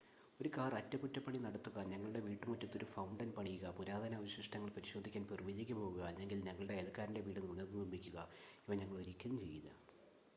ഒരു 0.39 0.49
കാർ 0.53 0.71
അറ്റകുറ്റപണി 0.77 1.39
നടത്തുക 1.39 1.81
ഞങ്ങളുടെ 1.89 2.21
വീട്ടുമുറ്റത്ത് 2.23 2.77
ഒരു 2.77 2.87
ഫൗണ്ടൻ 2.93 3.29
പണിയുക 3.35 3.73
പുരാതന 3.77 4.15
അവശിഷ്ടങ്ങൾ 4.15 4.69
പരിശോധിക്കാൻ 4.77 5.25
പെറുവിലേക്ക് 5.29 5.75
പോകുക 5.75 6.01
അല്ലെങ്കിൽ 6.03 6.41
ഞങ്ങളുടെ 6.47 6.75
അയൽക്കാരൻ്റെ 6.75 7.23
വീട് 7.27 7.41
പുനർനിർമ്മിക്കുക 7.43 8.27
ഇവ 8.63 8.79
ഞങ്ങൾ 8.81 8.97
ഒരിക്കലും 8.97 9.39
ചെയ്യില്ല 9.39 9.69